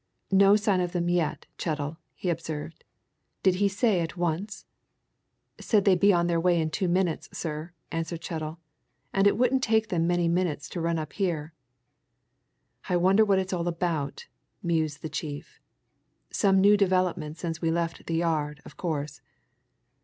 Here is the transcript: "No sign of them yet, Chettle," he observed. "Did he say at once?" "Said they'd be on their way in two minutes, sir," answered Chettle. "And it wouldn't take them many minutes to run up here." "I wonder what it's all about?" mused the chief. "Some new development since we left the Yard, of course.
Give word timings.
"No 0.31 0.55
sign 0.55 0.81
of 0.81 0.93
them 0.93 1.09
yet, 1.09 1.45
Chettle," 1.59 1.99
he 2.15 2.31
observed. 2.31 2.83
"Did 3.43 3.53
he 3.61 3.67
say 3.67 3.99
at 3.99 4.17
once?" 4.17 4.65
"Said 5.59 5.85
they'd 5.85 5.99
be 5.99 6.11
on 6.11 6.25
their 6.25 6.39
way 6.39 6.59
in 6.59 6.71
two 6.71 6.87
minutes, 6.87 7.29
sir," 7.33 7.73
answered 7.91 8.19
Chettle. 8.23 8.57
"And 9.13 9.27
it 9.27 9.37
wouldn't 9.37 9.61
take 9.61 9.89
them 9.89 10.07
many 10.07 10.27
minutes 10.27 10.67
to 10.69 10.81
run 10.81 10.97
up 10.97 11.13
here." 11.13 11.53
"I 12.89 12.97
wonder 12.97 13.23
what 13.23 13.37
it's 13.37 13.53
all 13.53 13.67
about?" 13.67 14.25
mused 14.63 15.03
the 15.03 15.07
chief. 15.09 15.59
"Some 16.31 16.59
new 16.59 16.75
development 16.77 17.37
since 17.37 17.61
we 17.61 17.69
left 17.69 18.07
the 18.07 18.15
Yard, 18.15 18.59
of 18.65 18.77
course. 18.77 19.21